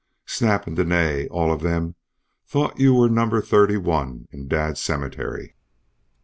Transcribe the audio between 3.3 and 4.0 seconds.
thirty